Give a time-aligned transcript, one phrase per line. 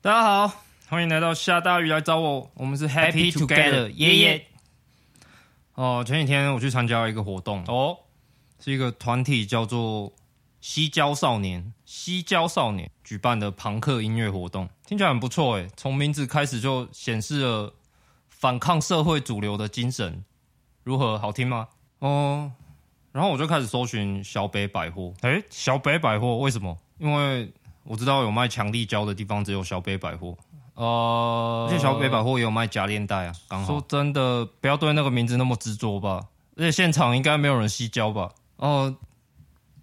[0.00, 2.48] 大家好，欢迎来到下大雨来找我。
[2.54, 4.46] 我们是 Happy Together，耶耶。
[5.74, 7.98] 哦，前几天我去参加一个活动哦，
[8.60, 10.12] 是一个团体叫做
[10.60, 15.68] 西郊少年，西郊少年举办的朋克音乐活动，听起来很不错诶。
[15.76, 17.74] 从名字开始就显示了
[18.28, 20.24] 反抗社会主流的精神，
[20.84, 21.18] 如何？
[21.18, 21.66] 好听吗？
[21.98, 22.52] 哦，
[23.10, 25.12] 然后我就开始搜寻小北百货。
[25.22, 26.78] 诶，小北百货为什么？
[26.98, 27.52] 因为
[27.88, 30.36] 我知道有卖强力胶的地方只有小北百货。
[30.74, 33.32] 呃，而且小北百货也有卖夹链袋啊。
[33.48, 36.20] 刚好说真的，不要对那个名字那么执着吧。
[36.56, 38.30] 而且现场应该没有人吸胶吧？
[38.56, 38.96] 哦、呃，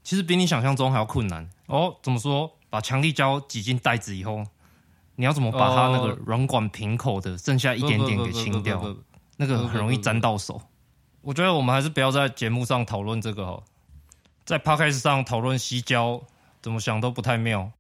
[0.03, 1.95] 其实比你想象中还要困难哦。
[2.03, 2.51] 怎么说？
[2.69, 4.43] 把强力胶挤进袋子以后，
[5.15, 8.95] 你要怎么把它那个软管瓶口的剩下一点点给清掉？
[9.37, 10.61] 那个很容易沾到手。
[11.21, 13.63] 我觉得我们还是不要在节目上讨论这个哈，
[14.45, 16.21] 在 Podcast 上讨论吸胶，
[16.61, 17.71] 怎么想都不太妙。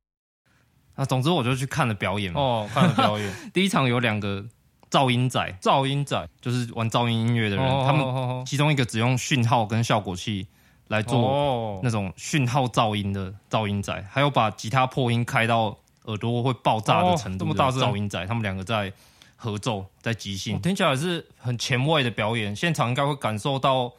[0.95, 2.39] 啊，总之我就去看了表演嘛。
[2.41, 3.33] 哦，看了表演。
[3.53, 4.43] 第一场有两个
[4.89, 10.47] 噪音仔，噪音仔就是玩噪音音乐的人，哦、他们其中一个只用讯号跟效果器
[10.87, 18.21] 来做那种讯号噪音的噪音仔，还有把吉他破音开到耳朵会爆炸的程度的噪音仔。
[18.23, 18.93] 哦、他们两个在
[19.35, 22.55] 合奏，在即兴，听起来是很前卫的表演。
[22.55, 23.91] 现场应该会感受到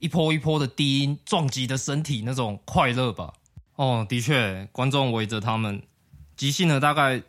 [0.00, 3.32] 一波一波的低音撞击的身体那种快乐吧？
[3.76, 5.80] 哦，的确，观众围着他们。
[6.42, 7.22] 即兴了大概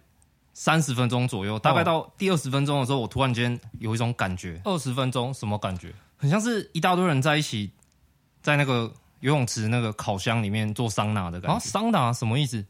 [0.56, 4.60] 三十分钟左右，大概到第二十分钟的时候，我突然间有一种感觉。
[4.64, 5.94] 二十分钟什么感觉？
[6.18, 7.70] 很像是一大堆人在一起，
[8.42, 11.56] 在那个游泳池那个烤箱里面做桑拿的感觉。
[11.56, 12.66] 啊，桑拿什么意思？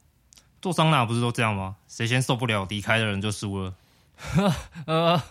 [0.62, 1.78] 做桑拿不是都这样吗？
[1.88, 3.74] 谁先受不了离开的人就输了。
[4.86, 5.24] 呃，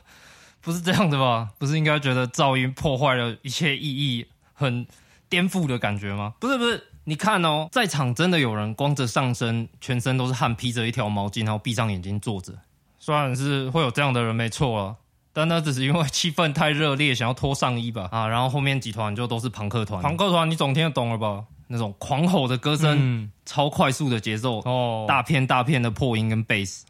[0.62, 1.50] 不是这样的吧？
[1.58, 4.86] 不是应该觉得噪音破坏了一切意义，很
[5.28, 6.32] 颠覆的感觉吗？
[6.40, 6.86] 不是，不是。
[7.04, 12.52] 你看哦，在场真的有人光着上身，全身都是汗，披着一条毛巾，然后闭上眼睛坐着。
[13.00, 14.96] 虽然是会有这样的人没错啊，
[15.32, 18.08] 但那只是因为气氛太热烈，想要脱上衣吧。
[18.12, 20.00] 啊，然后后面几团就都是朋克团。
[20.00, 21.44] 朋克团你总听得懂了吧？
[21.66, 26.86] 那种狂吼的歌声，嗯、超快速的节奏，哦，大片大片的破音跟贝斯，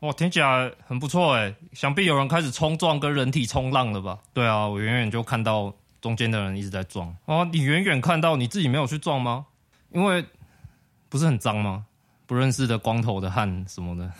[0.00, 1.54] 哇，听起来很不错哎。
[1.74, 4.18] 想必有人开始冲撞跟人体冲浪了吧？
[4.32, 5.74] 对啊，我远远就看到。
[6.02, 9.46] 中间的人一直在撞哦，你远远看到你自己没有去撞吗？
[9.92, 10.24] 因为
[11.08, 11.86] 不是很脏吗？
[12.26, 14.10] 不认识的光头的汗什么的，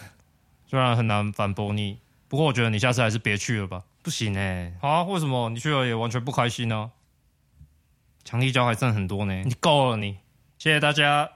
[0.66, 3.82] 虽然很难反驳你，不过我觉得你下次还是别去了吧。
[4.02, 6.90] 不行哎，啊，为什么你去了也完全不开心呢？
[8.24, 10.18] 强力胶还剩很多呢，你够了你，
[10.58, 11.30] 谢谢大家。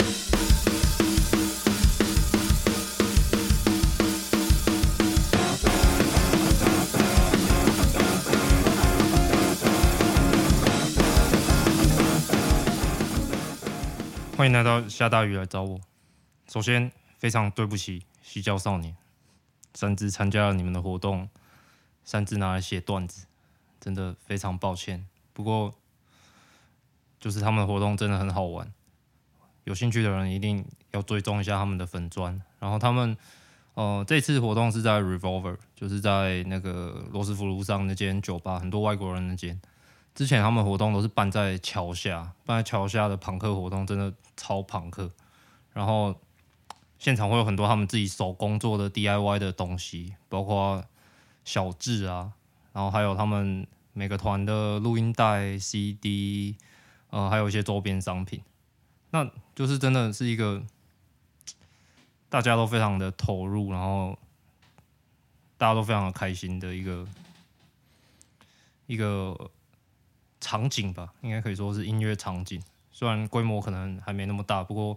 [14.47, 15.81] 欢迎来到下大雨来找我。
[16.47, 18.97] 首先，非常对不起西郊少年，
[19.75, 21.29] 擅自参加了你们的活动，
[22.05, 23.27] 擅自拿来写段子，
[23.81, 25.05] 真的非常抱歉。
[25.33, 25.75] 不过，
[27.19, 28.73] 就是他们的活动真的很好玩，
[29.65, 32.41] 有兴趣的人一定要追踪一下他们的粉砖。
[32.61, 33.17] 然后他们，
[33.75, 39.61] 呃，这次活动是在 Revolver，就是在那个罗斯福路上那间酒吧，很多外国人那间。
[40.17, 45.11] 之前他们活动都是办在桥下，办在桥下的朋克活动真的超朋克。
[45.75, 46.19] 然后
[46.99, 50.83] 现场会有很多他们自己手工做的 DIY 的东西，包括
[51.45, 52.33] 小志啊，
[52.73, 56.57] 然后还有他们每个团的录音带、CD，
[57.11, 58.41] 呃，还有一些周边商品。
[59.11, 60.63] 那就是真的是一个
[62.31, 64.19] 大家都非常的投入，然后
[65.59, 67.07] 大家都非常的开心的一个
[68.87, 69.51] 一个。
[70.47, 72.63] 场景吧，应该可以说是音乐场景。
[72.93, 74.97] 虽然规模可能还没那么大，不过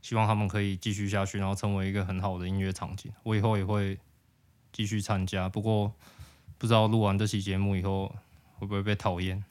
[0.00, 3.12] 希望他们可以继续下去，然后成为一个很好的音乐场景。
[3.22, 3.98] 我以后也会
[4.72, 5.92] 继续参加，不过
[6.56, 8.16] 不知道录完这期节目以后
[8.54, 9.44] 会不会被讨厌。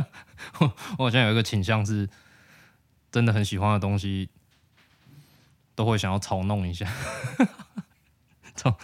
[0.58, 2.08] 我好像有一个倾向是，
[3.10, 4.30] 真的很喜欢的东西，
[5.74, 6.90] 都会想要嘲弄一下，
[8.56, 8.78] 超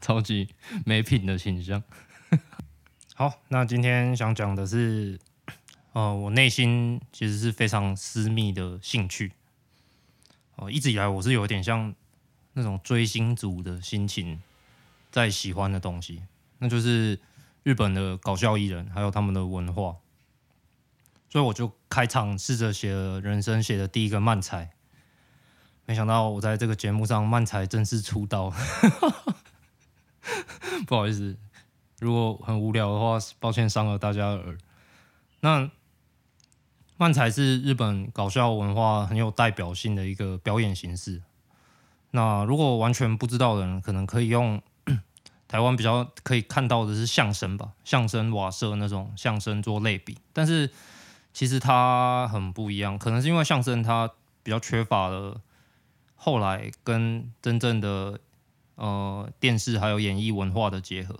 [0.00, 0.48] 超级
[0.84, 1.84] 没品的倾向。
[3.16, 5.20] 好，那今天想讲的是，
[5.92, 9.30] 呃，我内心其实是非常私密的兴趣。
[10.56, 11.94] 哦、呃，一直以来我是有点像
[12.54, 14.42] 那种追星族的心情，
[15.12, 16.24] 在喜欢的东西，
[16.58, 17.20] 那就是
[17.62, 19.94] 日本的搞笑艺人，还有他们的文化。
[21.30, 24.70] 所以我就开场试着写了人生写的第一个漫才，
[25.86, 28.52] 没想到我在这个节目上漫才正式出道，
[30.88, 31.36] 不好意思。
[32.04, 34.58] 如果很无聊的话，抱歉伤了大家的耳。
[35.40, 35.70] 那
[36.98, 41.22] 漫才是日本搞笑文化很有代表性的一个表演形式。
[42.10, 44.62] 那如果完全不知道的人，可能可以用
[45.48, 50.70] 台湾比较可以看到的是相声吧，相声瓦舍那种相声做类比，但是
[51.32, 54.10] 其实它很不一样，可能是因为相声它
[54.42, 55.40] 比较缺乏了
[56.14, 58.20] 后来跟真正的
[58.76, 61.18] 呃电视还有演艺文化的结合。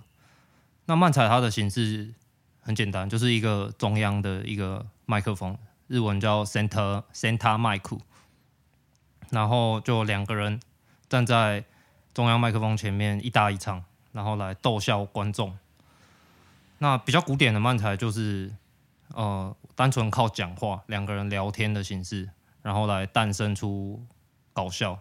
[0.85, 2.13] 那漫才它的形式
[2.61, 7.97] 很简单，就是一个中央的一个麦克风，日文叫 center center 麦克，
[9.31, 10.59] 然后就两个人
[11.09, 11.65] 站在
[12.13, 15.57] 中央麦克风前面一搭一唱，然后来逗笑观众。
[16.77, 18.53] 那比较古典的漫才就是
[19.13, 22.29] 呃单纯靠讲话，两个人聊天的形式，
[22.61, 24.05] 然后来诞生出
[24.53, 24.99] 搞笑。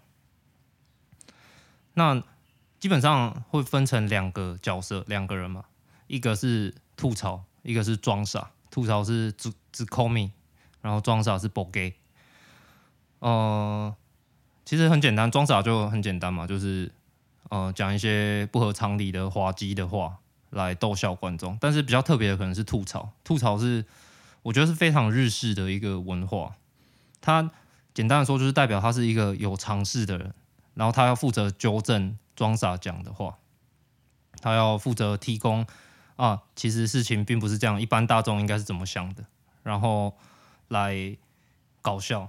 [1.92, 2.22] 那
[2.80, 5.64] 基本上会分成两个角色，两个人嘛。
[6.06, 8.50] 一个是吐槽，一个是装傻。
[8.70, 10.32] 吐槽是只只 call me，
[10.80, 11.92] 然后装傻是 boge。
[13.20, 13.94] 呃，
[14.64, 16.90] 其实很简单，装傻就很简单嘛，就是
[17.50, 20.18] 呃讲一些不合常理的滑稽的话
[20.50, 21.56] 来逗笑观众。
[21.60, 23.84] 但是比较特别的可能是吐槽，吐槽是
[24.42, 26.56] 我觉得是非常日式的一个文化。
[27.20, 27.48] 他
[27.94, 30.34] 简单的说就是代表他是一个有常识的人，
[30.74, 33.38] 然后他要负责纠正装傻讲的话，
[34.42, 35.64] 他要负责提供。
[36.16, 39.24] 啊，其实事情并不是这样，一般大众应该是怎么想的，
[39.62, 40.16] 然后
[40.68, 41.16] 来
[41.82, 42.28] 搞笑。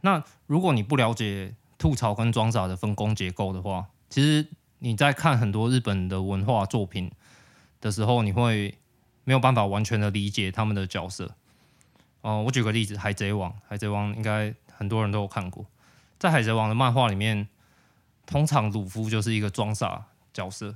[0.00, 4.48] 那如果你不了解吐槽跟装傻的分工结构的话，其实
[4.78, 7.10] 你在看很多日本的文化作品
[7.80, 8.76] 的时候，你会
[9.24, 11.34] 没有办法完全的理解他们的角色。
[12.20, 15.64] 哦、我举个例子，《海贼王》，《海贼王》应该很多人都有看过，
[16.18, 17.48] 在《海贼王》的漫画里面，
[18.26, 20.74] 通常鲁夫就是一个装傻角色。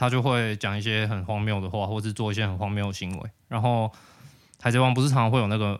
[0.00, 3.30] 他就会讲一些很荒谬的话，或是做一些很荒谬的行为。
[3.48, 3.92] 然后
[4.58, 5.78] 海贼王不是常常会有那个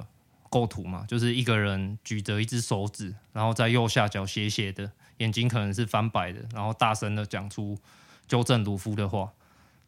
[0.51, 7.79] 构图嘛，就是一个人举着一只手指，然后在右下角斜斜的，眼睛可能是翻白的，然后大声的讲出
[8.27, 9.33] 纠正鲁夫的话，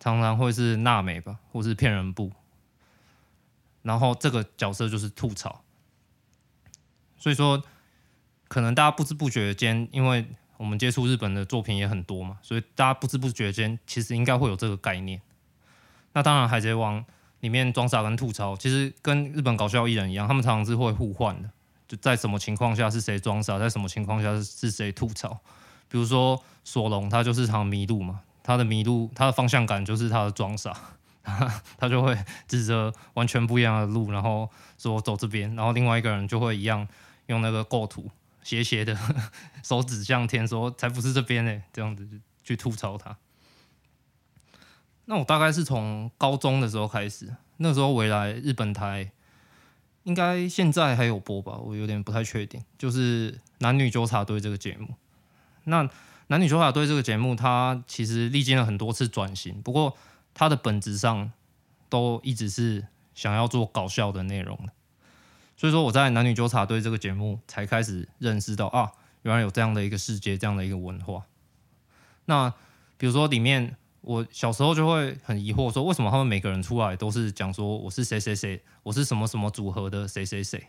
[0.01, 2.33] 常常会是娜美吧，或是骗人布。
[3.83, 5.63] 然后这个角色就是吐槽，
[7.19, 7.63] 所以说
[8.49, 10.27] 可能大家不知不觉间，因为。
[10.63, 15.21] 我们接触日本的作品也很多嘛，所以大家不知不觉间其实应该会有这个概念。
[16.13, 17.01] 那当然，《海贼王》
[17.41, 21.51] 里面装傻跟吐槽，其实跟日本搞笑艺人一样，他们常常是会互换的。
[21.89, 25.37] 就在什么情况下是谁装傻，在什么情况下是谁吐槽。
[25.89, 30.73] 比如说索隆，他就是常迷路嘛，他的迷路，他的方向感就是他的装傻，
[31.77, 32.17] 他就会
[32.47, 34.49] 指着完全不一样的路，然后
[34.79, 36.87] 说走这边，然后另外一个人就会一样
[37.27, 38.09] 用那个构图。
[38.43, 38.97] 斜斜的
[39.63, 42.07] 手指向天，说才不是这边呢，这样子
[42.43, 43.17] 去吐槽他。
[45.05, 49.13] 那我大概是从高中的时候开始，那时候回来日本台，
[50.05, 52.65] 应该现在还有播吧，我有点不太确定。
[52.79, 54.95] 就是男女纠察队这个节目，
[55.65, 55.89] 那
[56.29, 59.97] 男女纠察队这个节目，它其实历经了很多次转型，不过
[60.35, 61.33] 它的本质上
[61.89, 64.73] 都一直是想要做搞笑的内容的。
[65.63, 68.91] 所以说我在男女纠察队这个节目才开始认识到啊，
[69.23, 71.25] 原来有这样的一个世界，这样的一个文化。
[72.25, 72.53] 那
[72.97, 80.67] 比如说里面，我小时候就会很疑惑，说为什么他们每个人出来都是讲说我是谁谁谁，我是什么什么组合的谁谁谁？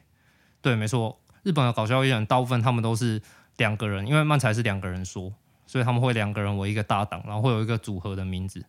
[0.61, 3.19] 对，没错，日本的搞笑艺人大部分他们都是
[3.57, 5.33] 两个人，因为漫才是两个人说，
[5.65, 8.63] 所以他们会两个人为一个搭档，然后会有一个组合的名字，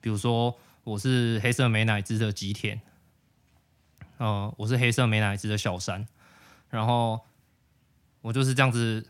[0.00, 2.80] 比如说我是黑色美乃滋的吉田。
[4.18, 6.06] 呃，我是黑色美乃滋的小三，
[6.70, 7.20] 然后
[8.22, 9.06] 我就是这样子，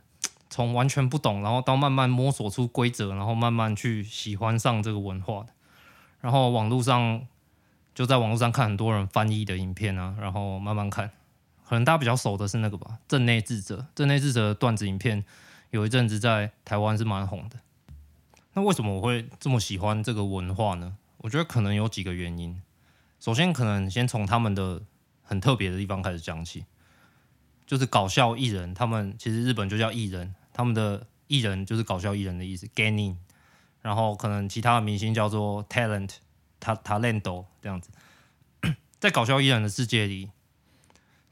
[0.49, 5.49] 从完全不懂，然后到慢慢摸索出规则，然后慢慢去喜欢上这个文化的。
[6.21, 7.27] 然后网络上
[7.95, 11.11] 就在网络上看很多人翻译的影片啊，然后慢慢看，
[11.69, 15.23] 可能大家比较熟的是那个吧，阵内智则，阵内智者的段子影片
[15.71, 17.59] 有一阵子在台湾是蛮红的。
[18.55, 20.97] 那为什么我会这么喜欢这个文化呢？
[21.19, 22.63] 我觉得可能有几个原因。
[23.21, 24.81] 首先，可能先从他们的
[25.25, 26.67] 很特别的地方开始讲起，
[27.67, 33.17] 就是搞笑艺人，他们其实日本就叫艺人，他们的艺人就是搞笑艺人的意思，gaining。
[33.81, 36.11] 然后可能其他的明星叫做 talent，
[36.61, 37.91] 他 talento 这样子。
[39.01, 40.31] 在搞笑艺人的世界里，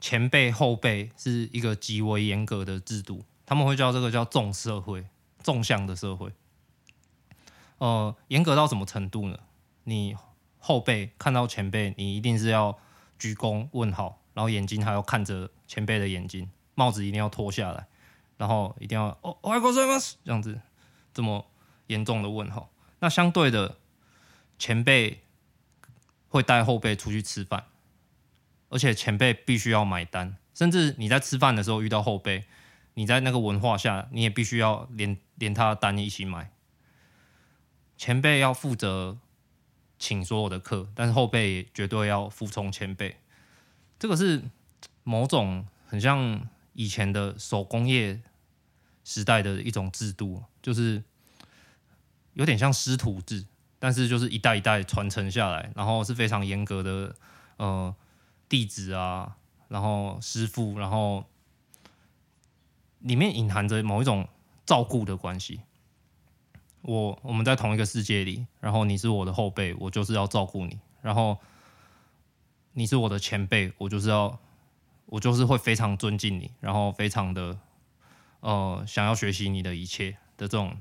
[0.00, 5.06] 前辈后辈是一个极为严格的制度，他们会叫这个叫纵社会，
[5.42, 6.32] 纵向的社会。
[7.78, 9.38] 呃，严格到什么程度呢？
[9.84, 10.16] 你
[10.58, 12.78] 后辈看到前辈，你一定是要。
[13.21, 17.87] 鞠躬问好，然后眼睛还要看着前辈的眼睛，帽子一定要脱下来，
[18.37, 20.59] 然后一定要哦，おはようございます这样子，
[21.13, 21.45] 这么
[21.87, 22.69] 严重的问候。
[22.99, 23.77] 那相对的，
[24.57, 25.21] 前辈
[26.29, 27.65] 会带后辈出去吃饭，
[28.69, 32.45] 而且前辈必须要买单，甚至你在吃饭的时候遇到后辈，
[32.95, 36.51] 你在那个文化下，你也必须要连连他的单一起买。
[37.95, 39.17] 前辈要负责
[40.02, 43.16] 请所有的客，但是后辈绝对要服从前辈。
[44.00, 44.42] 这个是
[45.04, 48.20] 某种很像以前的手工业
[49.04, 51.04] 时代的一种制度，就是
[52.32, 53.46] 有点像师徒制，
[53.78, 57.14] 但是就是一代一代传承下来，然后是非常严格的
[57.58, 57.94] 呃
[58.48, 59.36] 弟子啊，
[59.68, 61.24] 然后师傅，然后。
[63.04, 64.28] 里面隐含着某一种
[64.64, 65.62] 照顾的关系。
[66.82, 71.38] 我我们在同一个世界里，然后你是我的后辈，我就是要照顾你；然后
[72.72, 74.38] 你是我的前辈，我就是要，
[75.06, 77.58] 我就是会非常尊敬你，然后非常的
[78.40, 80.76] 呃想要学习你的一切的这种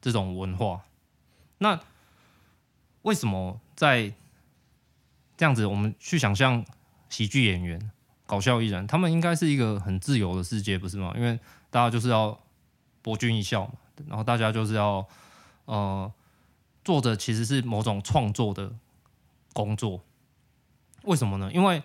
[0.00, 0.82] 这种文化。
[1.58, 1.80] 那
[3.02, 4.12] 为什么在
[5.36, 6.64] 这样子，我们去想象
[7.08, 7.90] 喜剧演员？
[8.26, 11.14] 搞笑艺人，他们应该是一个很自由的世界，不是吗？
[11.16, 12.38] 因为大家就是要
[13.00, 13.72] 博君一笑嘛，
[14.06, 15.06] 然后大家就是要
[15.64, 16.12] 呃
[16.84, 18.72] 做的其实是某种创作的
[19.52, 20.00] 工作。
[21.04, 21.50] 为什么呢？
[21.52, 21.82] 因为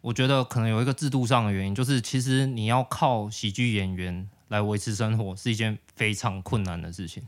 [0.00, 7.26] 我觉得可能有一个制度上的原因，就是其实你要靠喜剧演员来维持生活是一件非常困难的事情。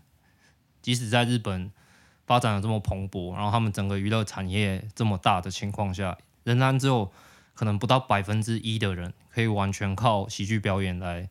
[0.80, 1.70] 即使在日本
[2.26, 7.12] 发展的这么蓬勃，然后他们整个娱乐产业这么大的情况下，仍然只有。
[7.54, 11.28] 可能不到百分之一的人可以完全靠喜剧表演来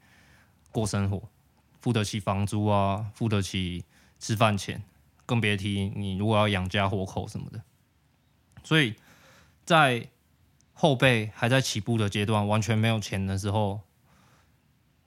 [0.71, 1.23] 过生活，
[1.81, 3.83] 付得起房租啊，付得起
[4.19, 4.81] 吃饭钱，
[5.25, 7.61] 更别提你如果要养家活口什么的。
[8.63, 8.95] 所以
[9.65, 10.07] 在
[10.73, 13.81] 后辈还在起步的阶段，完全没有钱的时候，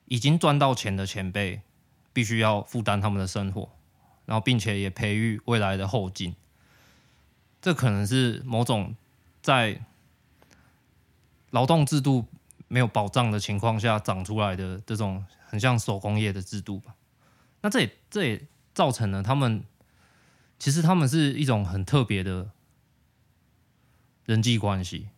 [0.05, 1.63] 已经赚到钱的前辈
[2.13, 3.71] 必须要负担他们的生活，
[4.27, 6.35] 然后并且也培育未来的后进。
[7.63, 8.95] 这可能是某种
[9.41, 9.81] 在。
[11.51, 12.27] 劳动制度
[12.67, 16.97] 没有保障的情况下长出来的这种很像手工业的制度吧，
[17.61, 18.45] 那这也这也
[18.75, 19.63] 造成了他们
[20.59, 22.51] 其实他们是一种很特别的
[24.27, 25.11] 人际关系，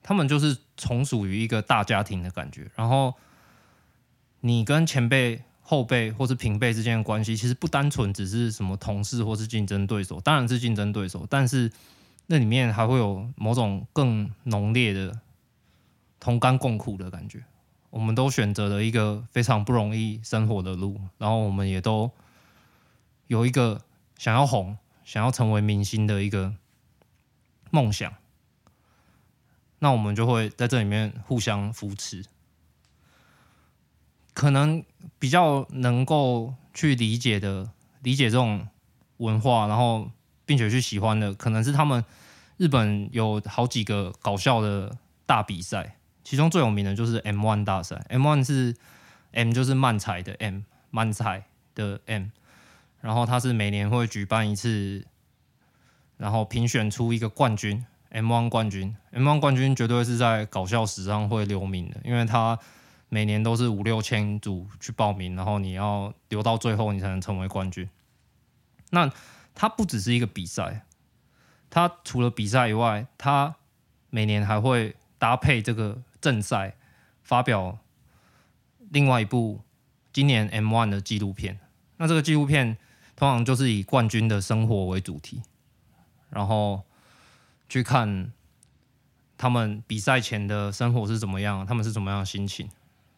[0.00, 2.70] 他们就是从属于一个大家庭的感觉。
[2.76, 3.14] 然后
[4.40, 11.70] 你跟前辈、后辈或是平辈之间的关系，其实不单纯只是什么同事或是竞争对手，当然是竞争对手，但是。
[12.32, 15.20] 那里面还会有某种更浓烈的
[16.20, 17.42] 同甘共苦的感觉。
[17.90, 22.10] 我们都选择了一个非常不容易生活的路，然后我们也都
[23.26, 23.82] 有一个
[24.16, 26.54] 想要红、想要成为明星的一个
[27.70, 28.12] 梦想。
[29.80, 32.24] 那我们就会在这里面互相扶持。
[34.32, 34.84] 可能
[35.18, 37.70] 比较能够去理解的、
[38.02, 38.68] 理解这种
[39.18, 40.10] 文化，然后
[40.46, 42.04] 并且去喜欢的，可能是他们。
[42.56, 45.96] 日本有好几个搞笑的大比赛，
[46.30, 48.06] 其中最有名的就是 M1 大赛。
[48.08, 48.76] M1 是
[49.32, 50.60] M 就是漫才的 M，
[50.90, 51.42] 漫才
[51.74, 52.26] 的 M，
[53.00, 55.04] 然后它是每年会举办一次，
[56.18, 58.96] 然后评选出一个冠军，M1 冠军。
[59.12, 62.56] M1 冠军绝对是在搞笑史上会留名的，因为它
[63.08, 67.90] 每年都是五六千组去报名，然后你要留到最后，你才能成为冠军。
[68.90, 69.10] 那
[69.52, 70.86] 它不只是一个比赛。
[71.68, 73.56] 他除了比赛以外，他
[74.10, 76.74] 每年还会搭配这个正赛，
[77.22, 77.78] 发表
[78.88, 79.60] 另外一部
[80.12, 81.60] 今年 M One 的纪录片。
[81.98, 82.76] 那这个纪录片
[83.14, 85.42] 通常就是以冠军的生活为主题，
[86.30, 86.82] 然后
[87.68, 88.32] 去看
[89.38, 92.68] 他们比赛前的生活是怎么样，他们是怎么样心情，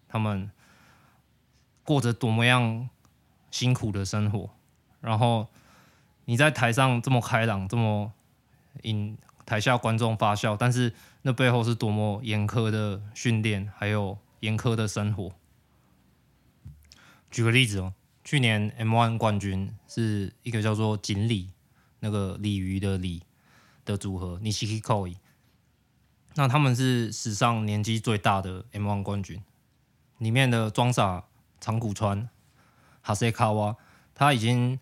[0.08, 0.50] 他们
[1.82, 2.90] 过着多么样
[3.50, 4.50] 辛苦的生活。
[5.00, 5.48] 然后
[6.26, 8.12] 你在台上这么开朗，这么。
[8.84, 15.30] 引台下观众发笑，但是那背后是多么严苛的训练，还有严苛的生活。
[17.30, 21.50] 举个例子哦，去年 M1 冠军是一个叫做锦鲤，
[22.00, 23.22] 那个鲤鱼的鲤
[23.84, 25.16] 的组合，Nishikoi。
[26.34, 29.42] 那他们是史上年纪最大的 M1 冠军，
[30.18, 31.24] 里面的装傻
[31.60, 32.28] 长谷川
[33.00, 33.76] 哈塞卡瓦，
[34.14, 34.80] 他已经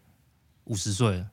[0.65, 1.31] 五十岁了。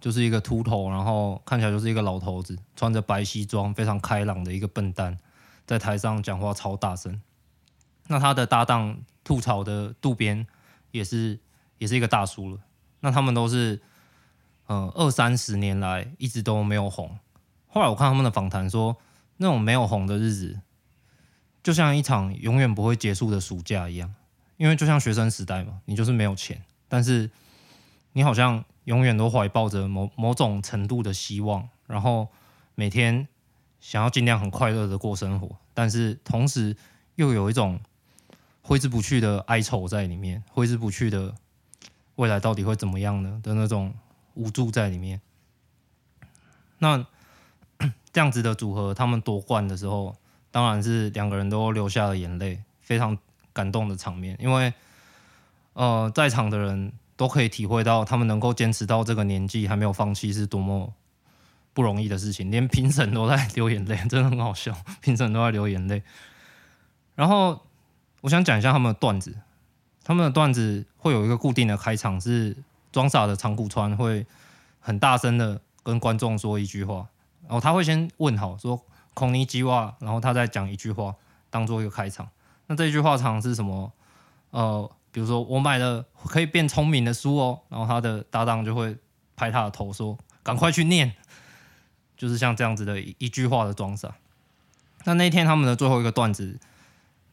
[0.00, 5.18] 就是一个秃头，然后看起来就是一个老头子，穿着白西装，非常开朗的一个笨蛋，
[5.66, 7.20] 在台上讲话超大声。
[8.08, 10.46] 那他的搭档吐槽的渡边
[10.90, 11.38] 也是
[11.76, 12.58] 也是一个大叔了。
[13.00, 13.82] 那他们都是
[14.66, 17.18] 呃二三十年来一直都没有红。
[17.66, 18.96] 后来我看他们的访谈说，
[19.36, 20.60] 那种没有红的日子，
[21.62, 24.14] 就像一场永远不会结束的暑假一样，
[24.56, 27.30] 因为就像学生时代嘛，你就是没有钱，但是
[28.14, 28.64] 你好像。
[28.90, 32.26] 永远都怀抱着某某种程度的希望，然后
[32.74, 33.28] 每天
[33.80, 36.76] 想要尽量很快乐的过生活，但是同时
[37.14, 37.78] 又有一种
[38.62, 41.32] 挥之不去的哀愁在里面，挥之不去的
[42.16, 43.40] 未来到底会怎么样呢？
[43.44, 43.94] 的那种
[44.34, 45.20] 无助在里面。
[46.78, 47.06] 那
[48.12, 50.16] 这样子的组合，他们夺冠的时候，
[50.50, 53.16] 当然是两个人都流下了眼泪，非常
[53.52, 54.36] 感动的场面。
[54.40, 54.74] 因为
[55.74, 60.93] 呃，在场的人都可以体会到，他们能够坚持到这个年纪还没有放弃，是多么
[61.73, 62.49] 不容易的事情。
[62.49, 66.03] 连评审都在流眼泪， 真的很好笑， 评审都在流眼泪。
[67.15, 67.61] 然后。
[68.21, 69.37] 我想讲一下他们的段子，
[70.03, 72.57] 他们的段子会有一个固定的开场，是
[72.91, 74.25] 装傻的长谷川会
[74.79, 77.07] 很大声的跟观众说一句话，
[77.43, 78.81] 然后他会先问好说“
[79.13, 81.13] こんにちは”，然后他再讲一句话
[81.51, 82.27] 当做一个开场。
[82.65, 83.93] 那这一句话常是什么？
[84.49, 88.96] 呃， 比如说我买了可以变聪明的书哦，然后他的搭档就会
[89.36, 91.14] 拍他的头说：“赶快去念。”
[92.16, 94.14] 就是像这样子的一一句话的装傻。
[95.04, 96.58] 那那天他们的最后一个段子。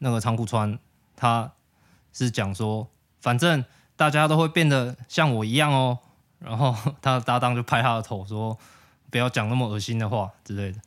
[0.00, 0.78] 那个仓库川，
[1.16, 1.50] 他
[2.12, 2.88] 是讲说，
[3.20, 3.64] 反正
[3.96, 5.98] 大家都会变得像我一样哦。
[6.38, 8.56] 然后他的搭档就拍他的头说，
[9.10, 10.80] 不要讲那么恶心的话之类的。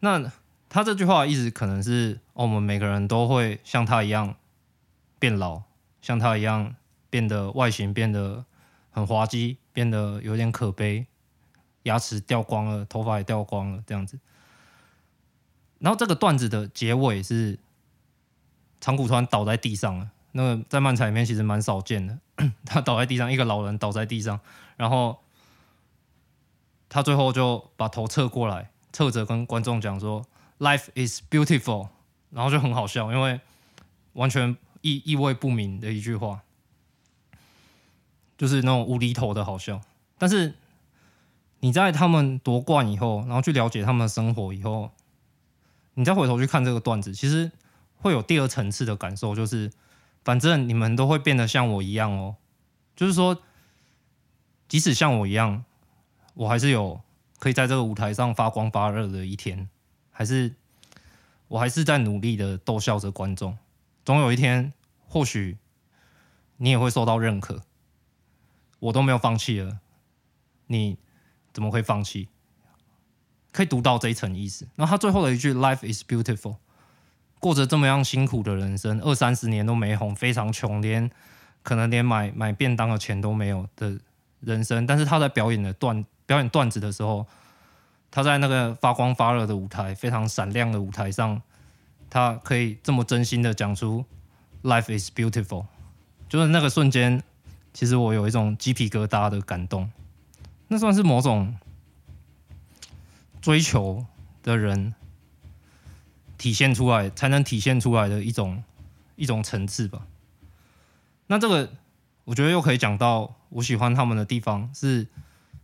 [0.00, 0.32] 那
[0.68, 4.34] 他这句话的意思可能是，我们每个人都会像他一样
[5.20, 5.62] 变老，
[6.02, 6.74] 像他一样
[7.08, 8.44] 变得外形变得
[8.90, 11.06] 很滑稽，变得有点可悲，
[11.84, 14.18] 牙齿掉光了，头发也掉光了，这样子。
[15.78, 17.58] 然后这个段子的结尾是
[18.80, 20.10] 长谷川倒在地上了。
[20.32, 22.18] 那个在漫才里面其实蛮少见的，
[22.64, 24.38] 他倒在地上，一个老人倒在地上，
[24.76, 25.18] 然后
[26.88, 30.24] 他最后就把头侧过来，侧着跟观众讲说
[30.58, 31.88] ：“Life is beautiful。”
[32.30, 33.40] 然后就很好笑，因为
[34.12, 36.42] 完全意意味不明的一句话，
[38.38, 39.80] 就是那种无厘头的好笑。
[40.18, 40.54] 但是
[41.60, 44.90] 你在他们夺冠以后，然后去了解他们的生活以后。
[45.94, 47.50] 你再回头去看这个段子，其实
[47.96, 49.70] 会有第二层次的感受，就是
[50.24, 52.36] 反正你们都会变得像我一样哦。
[52.96, 53.42] 就是说，
[54.68, 55.64] 即使像我一样，
[56.34, 57.00] 我还是有
[57.38, 59.68] 可以在这个舞台上发光发热的一天，
[60.10, 60.54] 还是
[61.48, 63.58] 我还是在努力的逗笑着观众。
[64.10, 64.72] 总有一天，
[65.06, 65.56] 或许
[66.56, 67.62] 你也会受到认可。
[68.80, 69.78] 我都没有放弃了，
[70.66, 70.98] 你
[71.52, 72.28] 怎么会放弃？
[73.52, 74.66] 可以读到这一层意思。
[74.74, 76.56] 然后他最后的一句 “Life is beautiful”，
[77.38, 81.08] 过着这么样辛苦的人生，二三十年都没红，非常穷，连
[81.62, 83.96] 可能连买买便当的钱都没有的
[84.40, 84.84] 人生。
[84.88, 87.24] 但是他在表演的段表演段子的时候，
[88.10, 91.40] 他在那个发光发热的舞台，非常闪亮的舞台上，
[92.10, 94.04] 他可以这么真心的讲出
[94.62, 95.64] “Life is beautiful”，
[96.28, 97.22] 就是那个瞬间，
[97.72, 99.90] 其实我有一种鸡皮疙瘩的感动。
[100.68, 101.56] 那算是某种。
[103.40, 104.04] 追求
[104.42, 104.94] 的人
[106.36, 108.62] 体现出来，才能体现出来的一种
[109.16, 110.06] 一种层次吧。
[111.26, 111.72] 那这个
[112.24, 115.06] 我觉得又可以讲到我喜欢他们的地方是，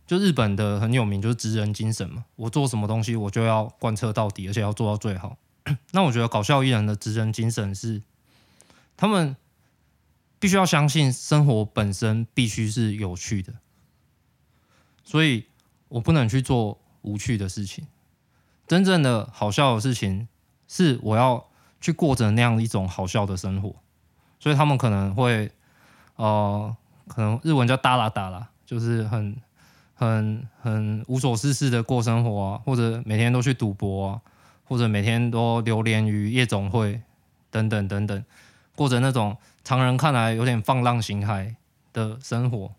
[0.07, 2.25] 就日本的很有名，就是职人精神嘛。
[2.35, 5.37] 我做什么东西，我就要贯彻到底，而且要做到最好。
[5.91, 8.01] 那我觉得搞笑艺人的职人精神是，
[8.95, 9.35] 他们
[10.39, 13.53] 必须要相信生活本身必须是有趣的，
[15.03, 15.45] 所以
[15.87, 16.79] 我不能去做。
[17.03, 17.87] 无趣的事情，
[18.67, 20.27] 真正的好笑的事情
[20.67, 21.47] 是我要
[21.79, 23.75] 去过着那样一种好笑的生活，
[24.41, 25.49] 所以他们可能会，
[26.17, 26.75] 呃，
[27.07, 29.37] 可能日文叫哒啦哒啦，就是很
[29.93, 34.21] 很很无所事事的过生活啊，或者每天都去赌博啊，
[34.67, 37.01] 或者每天都流连于夜总会
[37.49, 38.25] 等等等等，
[38.75, 41.55] 过着那种常人看来有点放浪形骸
[41.93, 42.73] 的生活，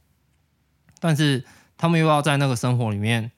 [1.01, 1.44] 但是
[1.77, 3.33] 他们又要在那个生活里面。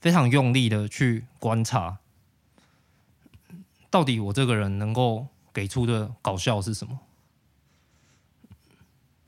[0.00, 1.98] 非常用力的去观察，
[3.88, 6.98] 到底我这个人能够给出的搞笑是什么？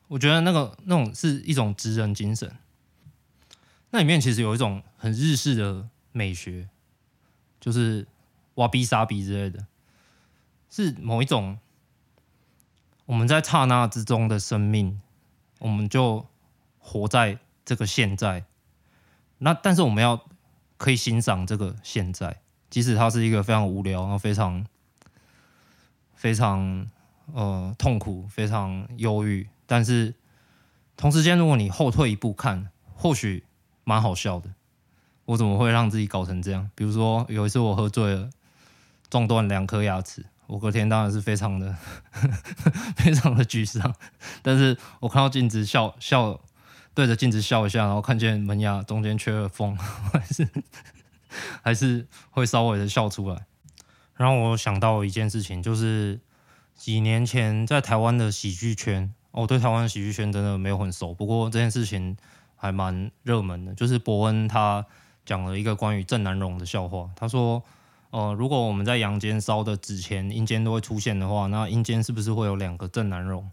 [0.09, 2.53] 我觉得那个那种是一种职人精神。
[3.91, 6.69] 那里面其实有一种很日式的美学，
[7.61, 8.05] 就是
[8.55, 9.67] 挖逼杀逼之类的，
[10.71, 11.59] 是某一种
[13.07, 15.01] 我们在刹那之中的生命，
[15.59, 16.27] 我们就
[16.79, 18.45] 活在这个现在。
[19.39, 20.25] 那但是我们要。
[20.77, 24.67] 可以欣赏这个现在，即使它是一个非常无聊，然后非常
[26.15, 26.91] 非常
[27.33, 30.13] 呃痛苦、非常忧郁，但是
[30.97, 33.45] 同时间，如果你后退一步看，或许
[33.85, 34.53] 蛮好笑的。
[35.27, 36.69] 我怎么会让自己搞成这样？
[36.75, 38.29] 比如说有一次我喝醉了，
[39.11, 41.77] 撞断两颗牙齿，我隔天当然是非常的
[42.97, 43.95] 非常的沮丧，
[44.43, 46.41] 但是我看到镜子笑笑。
[46.97, 50.49] 对着镜子笑一下，然后看见门牙中间缺了缝，还是
[51.61, 53.47] 还是会稍微的笑出来。
[54.15, 56.21] 然后我想到一件事情，就是
[56.77, 62.17] 几年前在台湾的喜剧圈，我对台湾的喜剧圈真的没有很熟，不过这件事情
[62.55, 63.75] 还蛮热门的。
[63.75, 64.87] 就是伯恩他
[65.27, 67.61] 讲了一个关于郑南榕的笑话，他说
[68.15, 73.51] ：“呃，如果我们在阳间烧的纸钱，阴间都会出现的话，那阴间是不是会有两个郑南榕？”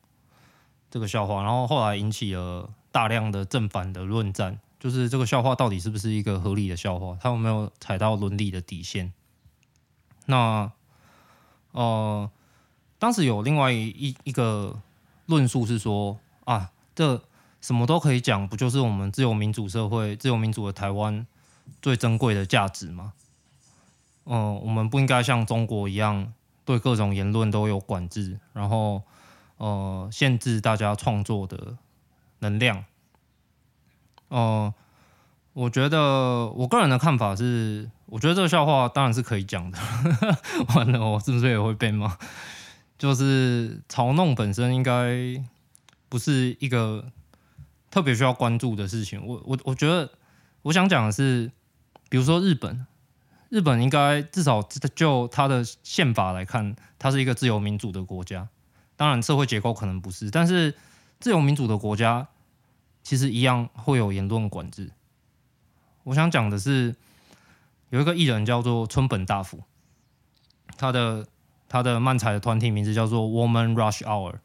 [0.92, 7.18] 这个笑话，然后后来引起了大量的正反的论战，就是这个笑话到底是不是一个合理的笑话？
[7.20, 9.12] 他有没有踩到伦理的底线？
[10.28, 10.72] 那
[11.72, 12.30] 呃，
[13.00, 14.80] 当时有另外一一个
[15.26, 17.20] 论述是说啊，这
[17.62, 21.26] 什么都可以讲，不就是我们自由民主社会、自由民主的台湾
[21.82, 23.14] 最珍贵的价值吗？
[24.26, 26.34] 嗯、我们不应该像中国一样，
[26.66, 29.02] 对各种言论都有管制，然后。
[29.58, 31.78] 呃，限制大家创作的
[32.40, 32.84] 能量。
[34.30, 34.74] 呃，
[35.54, 39.78] 我觉得我个人的看法是，我觉得这个笑话当然是可以讲的。
[40.74, 42.18] 完了，我是不是也会被骂？
[42.98, 45.16] 就是嘲弄本身应该
[46.10, 47.12] 不是一个
[47.92, 49.24] 特别需要关注的事情。
[49.24, 50.10] 我我我觉得，
[50.64, 51.52] 我想讲的是，
[52.10, 52.88] 比如说日本，
[53.52, 54.64] 日本应该至少
[54.96, 58.48] 就它的宪法来看，它是一个自由民主的国家。
[58.96, 60.74] 当然，社会结构可能不是，但是
[61.20, 62.30] 自由民主的国家
[63.04, 64.92] 其实一样会有言论管制。
[66.04, 66.96] 我想讲的是，
[67.90, 69.62] 有一个艺人叫做村本大辅，
[70.78, 71.28] 他的
[71.68, 74.36] 他的漫才的团体名字叫做 Woman Rush Hour。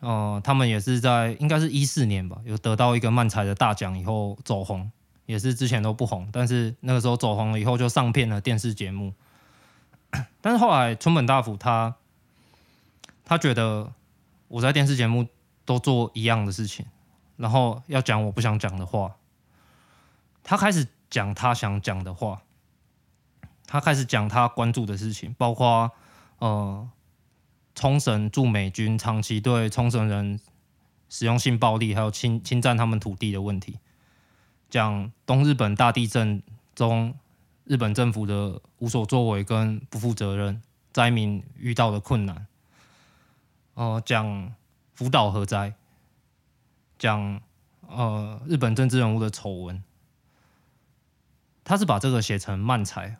[0.00, 4.92] 呃，他们也是在应该是一四年吧，有得到一个漫才的大奖以后走红，
[5.30, 9.14] 也是之前都不红，但是那个时候走红了以后就上片了电视节目。
[10.42, 11.94] 但是后来村本大辅他。
[13.24, 13.92] 他觉得
[14.48, 15.28] 我在电视节目
[15.64, 16.84] 都做一样的事情，
[17.36, 19.14] 然后要讲我不想讲的话。
[20.42, 22.42] 他开始讲他想讲的话，
[23.68, 25.92] 他开始讲他关注的事情，包括
[26.40, 26.88] 呃，
[27.76, 30.40] 冲绳驻美军长期对冲绳人
[31.08, 33.78] 使用性暴力，还有侵侵占他们土地的问题，
[34.70, 36.42] 讲东日本大地震
[36.74, 37.14] 中
[37.64, 42.46] 日本政府的无所作为跟不负责任，灾民遇到的困难。
[43.74, 44.54] 哦，讲
[44.94, 45.74] 福岛核灾，
[46.98, 47.40] 讲
[47.88, 49.82] 呃日本政治人物的丑闻，
[51.64, 53.16] 他是把这个写成漫才，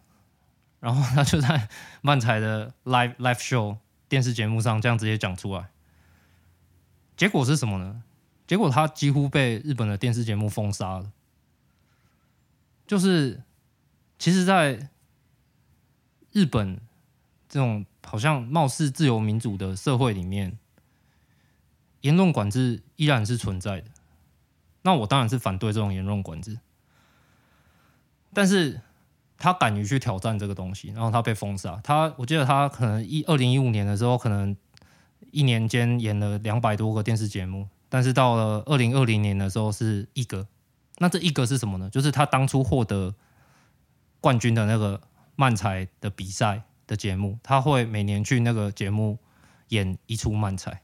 [0.78, 1.68] 然后他就在
[2.00, 3.76] 漫才的 live live show
[4.08, 5.70] 电视节目上这样直接讲出来，
[7.16, 8.02] 结果是什么呢？
[8.46, 11.12] 结果他几乎被日本的电视节目封杀了，
[12.90, 13.40] 就是
[14.18, 14.90] 其实，在
[16.32, 16.80] 日本
[17.48, 17.86] 这种。
[18.02, 20.58] 好像貌似自由民主的社会里面，
[22.00, 23.88] 言论管制依然是存在的。
[24.82, 26.58] 那我当然是反对这种言论管制，
[28.32, 28.80] 但是
[29.38, 31.78] 他敢于去挑战这个东西，然后他被封杀。
[31.84, 34.56] 他我记得他可能一二零一五年的时候，可能
[35.30, 40.48] 一年间演了两百多个电视节目，但是到了二零二零年的时候是一个。
[41.02, 41.90] 那这一个是什么呢？
[41.90, 43.14] 就是他当初获得
[44.20, 45.00] 冠军的那个
[45.34, 46.62] 漫才的比赛。
[46.90, 49.16] 的节目，他会每年去那个节目
[49.68, 50.82] 演一出漫才，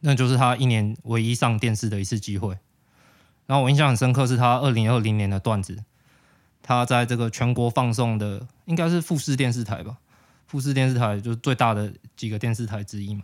[0.00, 2.58] 那就是他一年唯一上电视的一次机会。
[3.46, 5.84] 然后我印象很深刻，是他二零二零年的段子，
[6.64, 9.98] 他在这个全国放送的应该是富士电视台吧，
[10.48, 13.22] 富士电视台就是最大的几个电视台之一嘛。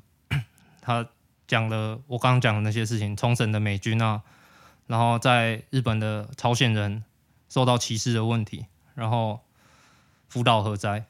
[0.81, 1.05] 他
[1.49, 4.23] 讲了我刚刚讲的那些事情，冲绳的美军啊，
[4.89, 7.05] 然后在日本的朝鲜人
[7.49, 9.39] 受到歧视的问题，然后
[10.29, 11.05] 福岛核灾。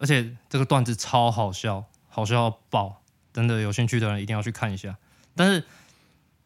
[0.00, 3.02] 而且这个段子超好笑，好笑到爆！
[3.32, 4.96] 真的有兴趣的人一定要去看一下。
[5.36, 5.64] 但是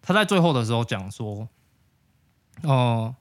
[0.03, 1.48] 他在最后的时候讲说
[2.62, 3.14] ：“哦、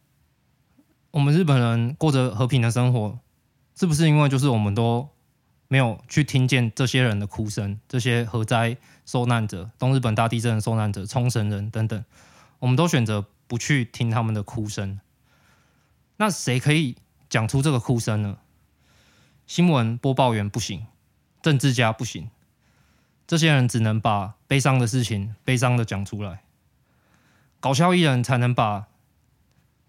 [1.11, 3.19] 我们日本人过着和平的生活，
[3.75, 5.09] 是不是因为就是我们都
[5.67, 7.79] 没有去听见这些人的哭声？
[7.87, 12.05] 这些核灾受难者、东日本大地震的受难者、冲绳人等等，
[12.59, 14.99] 我们都选择不去听他们的哭声。
[16.17, 16.97] 那谁可以
[17.29, 18.37] 讲出这个哭声呢？”
[19.47, 20.87] 新闻播报员不行，
[21.41, 22.29] 政治家不行，
[23.25, 26.43] 这些人只能把悲伤的事情悲伤的讲出来。
[27.59, 28.87] 搞笑艺人才能把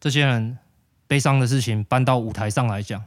[0.00, 0.58] 这些人
[1.06, 3.04] 悲伤的事情搬到舞台上来讲，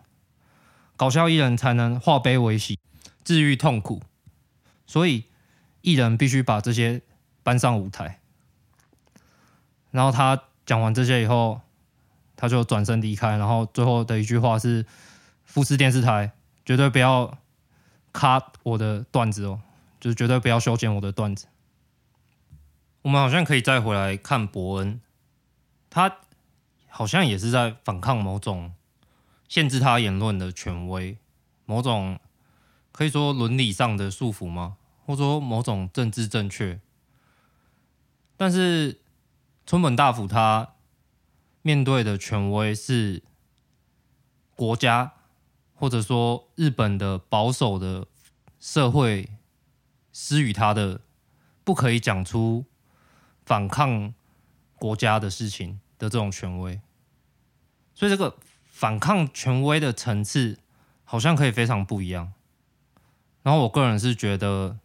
[0.96, 2.78] 搞笑艺人才能化悲为喜，
[3.24, 4.02] 治愈痛苦。
[4.86, 5.26] 所以
[5.82, 7.02] 艺人必须把这些
[7.44, 8.21] 搬上舞台。
[9.92, 11.62] 然后他讲完这些以后，
[12.36, 13.38] 他就转身离开。
[13.38, 14.86] 然后最后的一句话是：
[15.44, 16.32] 富士电视台。
[16.64, 17.40] 绝对不要
[18.14, 19.60] cut 我的段子哦，
[20.00, 21.48] 就是绝对不要修剪我的段子。
[23.02, 25.02] 我们好像可以再回来看伯恩，
[25.90, 26.20] 他
[26.88, 28.74] 好像也是在反抗某种
[29.50, 31.18] 限制他言论的权威，
[31.66, 32.20] 某种
[32.92, 34.78] 可以说伦理上的束缚吗？
[35.08, 36.80] 或者说某种政治正确。
[38.38, 39.01] 但是
[39.72, 40.74] 村本大辅他
[41.62, 43.24] 面对的权威是
[44.54, 45.14] 国家，
[45.74, 48.06] 或者说日本的保守的
[48.60, 49.30] 社会
[50.12, 51.00] 施予他的，
[51.64, 52.66] 不可以讲出
[53.46, 54.14] 反抗
[54.76, 56.82] 国家的事情的这种权威。
[57.94, 60.60] 所以这个反抗权威的层次
[61.06, 62.34] 好像可以非常不一样。
[63.42, 64.80] 然后我个人是觉得，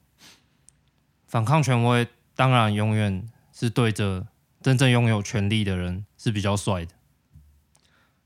[1.26, 4.28] 反抗权威当然永远是对着
[4.66, 6.92] 真正拥有权力的人是比较帅的。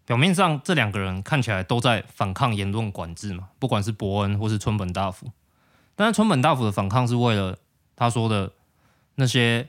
[0.07, 5.31] 表面上这两个人看起来都在反抗言论管制嘛，不管是伯恩或是村本大辅。
[5.95, 7.59] 但是村本大辅的反抗是为了
[7.95, 8.55] 他说的
[9.17, 9.69] 那些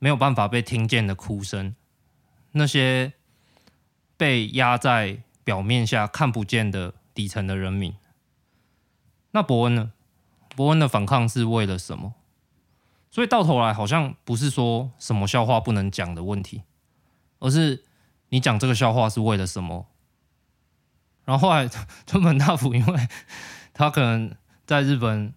[0.00, 1.76] 没有办法被听见的哭声，
[2.50, 3.12] 那些。
[4.16, 7.96] 被压在表面下看不见的底层的人民，
[9.32, 9.92] 那伯恩呢？
[10.54, 12.14] 伯恩的反抗是为了什么？
[13.14, 16.62] 所以到头来好像不是说什么笑话不能讲的问题，
[17.38, 17.84] 而是
[18.30, 19.86] 你讲这个笑话是为了什么？
[21.24, 21.68] 然后后来
[22.08, 23.08] 村本大辅，因为
[23.72, 24.34] 他可能
[24.66, 25.32] 在日本，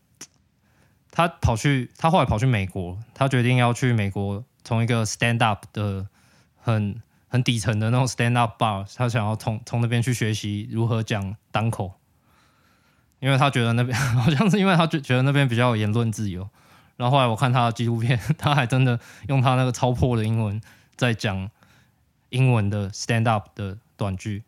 [1.12, 6.08] 他跑去，他后来跑去美国，他决定要去美国从一个 stand up 的
[6.56, 7.00] 很。
[7.30, 11.92] 很底层的那种 stand up bar，他想要从从那边去学习如何讲单口，
[13.20, 16.50] 因为他觉得那边 好像是因为他觉觉得那边比较有言论自由。
[16.98, 20.60] 然后后来我看他的纪录片， 他还真的用他那个超破的英文
[20.96, 21.50] 在讲
[22.30, 24.44] 英文的 stand up 的短句。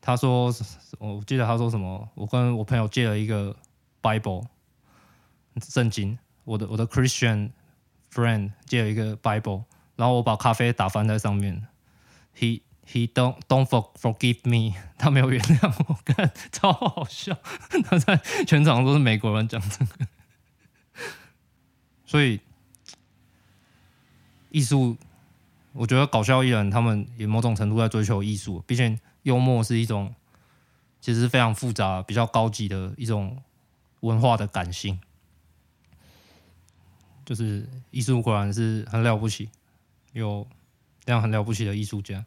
[0.00, 0.54] 他说，
[0.98, 3.56] 我记得他说什么，我跟我朋友借了一个
[4.00, 4.46] Bible
[5.60, 7.50] 圣经，我的我的 Christian
[8.12, 9.64] friend 借了一个 Bible，
[9.96, 11.66] 然后我把咖啡打翻在上面。
[12.38, 17.36] He he don't don't for forgive me， 他没有原谅我，看超好笑。
[17.88, 20.06] 他在全场都是美国人讲这个，
[22.06, 22.40] 所以
[24.50, 24.96] 艺术，
[25.72, 28.62] 我觉得搞笑艺人他们也某种程度在追求艺术。
[28.66, 30.14] 毕竟幽默是一种
[31.00, 33.42] 其实非常复杂、比较高级的一种
[34.00, 34.98] 文化的感性。
[37.24, 39.50] 就是艺术果然是很了不起，
[40.12, 40.46] 有。
[41.04, 42.26] 这样很了不起的艺术家。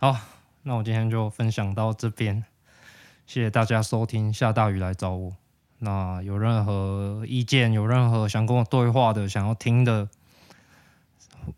[0.00, 0.16] 好，
[0.64, 2.44] 那我今天就分享到这边，
[3.24, 4.34] 谢谢大家收听。
[4.34, 5.41] 下大雨来找我。
[5.84, 10.08] 那有任何意见，有任何想跟我对话的，想要听的，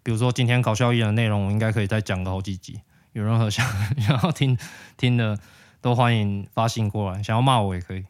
[0.03, 2.81] 比如说今天搞笑艺人的内容，我应该可以再讲个好几集。
[3.13, 3.67] 有任何想
[4.01, 4.57] 想要听
[4.97, 5.39] 听的，
[5.83, 7.23] 都欢迎发信过来。
[7.23, 8.07] 想要骂我也可以。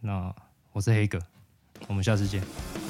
[0.00, 0.34] 那
[0.72, 1.18] 我是黑哥，
[1.88, 2.83] 我们下次见。